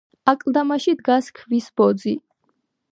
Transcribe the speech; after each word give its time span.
აკლდამაში 0.33 0.95
დგას 1.03 1.31
ქვის 1.41 1.71
ბოძი. 1.81 2.17